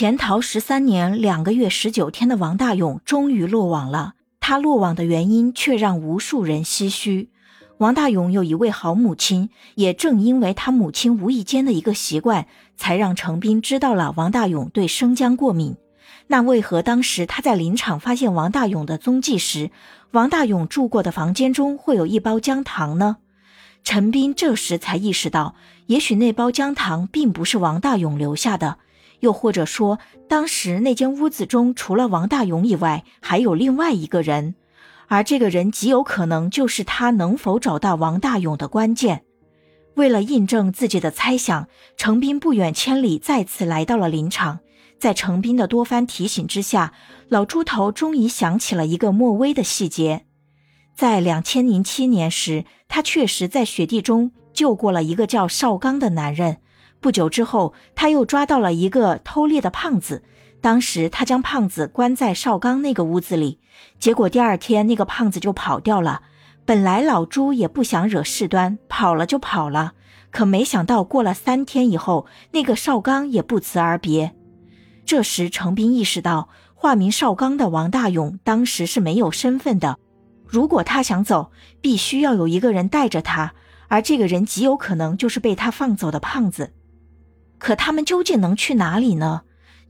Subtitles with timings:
[0.00, 4.14] 潜逃十三年两个月十九天的王大勇终于落网了。
[4.40, 7.28] 他落网的原因却让无数人唏嘘。
[7.76, 12.46] 王大勇有一位好母亲，也正因为他母亲无意间的一个习惯，
[12.78, 15.76] 才让程斌知道了王大勇对生姜过敏。
[16.28, 19.70] 那为何当时他在林场发现王大勇的踪迹时，
[20.12, 23.18] 王大勇住过的房间中会有一包姜糖呢？
[23.84, 25.54] 陈斌这时才意识到，
[25.88, 28.78] 也许那包姜糖并不是王大勇留下的。
[29.20, 29.98] 又或者说，
[30.28, 34.54] 当时那间屋子中除了王大勇以外，还有另外一个人，
[35.08, 39.24] 而这个人极有可能就是他能否找到王大勇的关键。
[39.94, 44.60] 为了印证自己的猜想，程斌不远千里再次来到了林场。
[44.98, 46.92] 在程斌的多番提醒之下，
[47.28, 50.26] 老猪头终于想起了一个莫微的细节：
[50.94, 56.58] 在两千零七年时，他确实在雪地中救过了一个叫邵刚的男人。
[57.00, 60.22] 不久之后，他又抓到了一个偷猎的胖子。
[60.60, 63.58] 当时他将胖子关在邵刚那个屋子里，
[63.98, 66.22] 结果第二天那个胖子就跑掉了。
[66.66, 69.94] 本来老朱也不想惹事端，跑了就跑了。
[70.30, 74.36] 可没想到过了三天以后，那个邵刚也不辞而别。
[75.06, 79.98] 这时程斌意识到，化名邵刚的王大勇当时是没有身份的。
[80.46, 83.54] 如果他想走，必须要有一个人带着他，
[83.88, 86.74] 而这个人极有可能就是被他放走的胖子。
[87.60, 89.42] 可他们究竟能去哪里呢？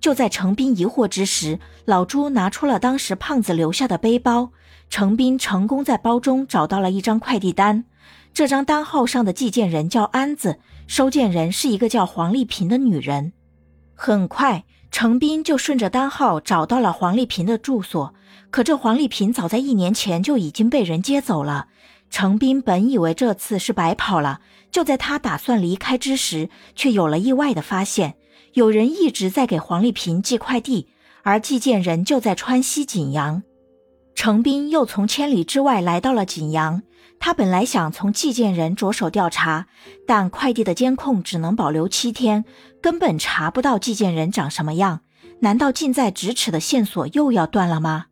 [0.00, 4.50] 就在程斌疑惑之时，老朱拿出了当时胖子留下的背包。
[4.90, 7.86] 程斌成功在包中找到了一张快递单，
[8.34, 13.32] 这张单号上的寄件人叫安子，收件人是一个叫黄丽萍的女人。
[13.94, 18.14] 很快，程斌就顺着单号找到了黄丽萍的住所。
[18.50, 21.68] 可这黄丽萍早在一年前就已经被人接走了。
[22.14, 28.14] 程斌本以为这次是白跑了，就在他打算离开之时，却有了意外的发现：
[28.52, 30.86] 有人一直在给黄丽萍寄快递，
[31.24, 33.42] 而寄件人就在川西景阳。
[34.14, 36.82] 程斌又从千里之外来到了景阳，
[37.18, 39.66] 他本来想从寄件人着手调查，
[40.06, 42.44] 但快递的监控只能保留七天，
[42.80, 45.00] 根本查不到寄件人长什么样。
[45.40, 48.06] 难道近在咫尺的线索又要断了吗？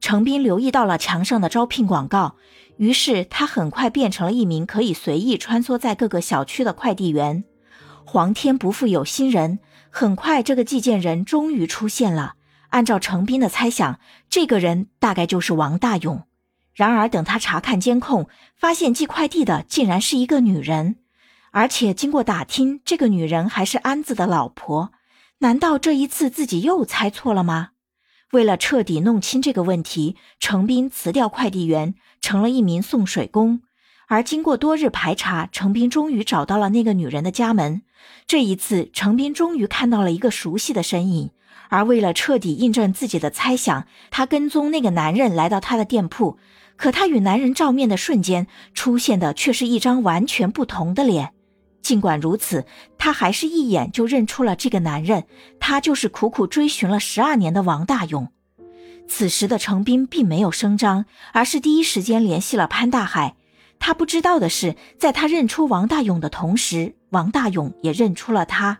[0.00, 2.36] 程斌留意到了墙上的招聘广告。
[2.76, 7.44] 于是他很快变成了一名可以随意穿梭在各个小区的快递员。
[8.06, 9.58] 皇天不负有心人，
[9.90, 12.36] 很快这个寄件人终于出现了。
[12.70, 14.00] 按照程斌的猜想，
[14.30, 16.22] 这个人大概就是王大勇。
[16.72, 20.96] 然而等他查看监控，发现寄快递的竟然是一个女人，
[21.50, 24.92] 而且经过打听，这个女人还是安子的老婆。
[25.40, 27.70] 难道这一次自己又猜错了吗？
[28.32, 31.94] 为了彻底弄清这个问题，程斌辞掉快递员。
[32.20, 33.62] 成了一名送水工，
[34.06, 37.80] 而经过多日排查，程斌终于找到了那个女人的家门。
[38.26, 41.30] 这一次，程斌终于看到了一个熟悉的身影。
[41.70, 46.36] 而为了彻底印证自己的猜想，他跟踪那个男人来到他的店铺。
[46.76, 51.32] 可他与男人照面的瞬间，出现的却是一张完全不同的脸。
[51.82, 52.66] 尽管如此，
[52.98, 55.24] 他还是一眼就认出了这个男人，
[55.58, 58.28] 他就是苦苦追寻了十二年的王大勇。
[59.08, 63.34] 此时的程斌并没有声张，而是第一时间联系了潘大海。
[63.80, 68.78] 他不知道的是，在他认出王大勇的同时，王大勇也认出了他，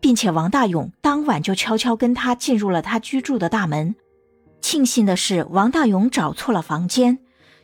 [0.00, 3.96] 并且王大勇当晚就悄悄跟他进入了他居住的大门。
[4.62, 7.18] 庆幸的是，王大勇找错了房间。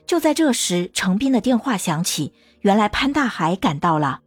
[0.04, 4.21] 就在这时，程斌的电话响起，原来潘大海赶到了。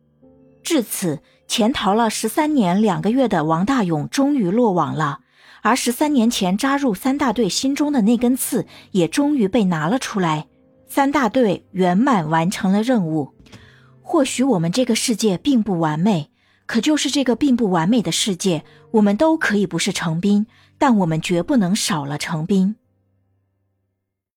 [0.66, 5.20] 至此，潜逃了十三年两个月的王大勇终于落网了。
[5.62, 10.48] 而十三年前扎入三大队心中的那根刺，也终于被拿了出来。
[10.88, 13.36] 三大队圆满完成了任务。
[14.02, 16.32] 或许我们这个世界并不完美，
[16.66, 20.48] 可就是这个并不完美的世界，我们都可以不是程兵，
[20.80, 22.76] 但我们绝不能少了程兵。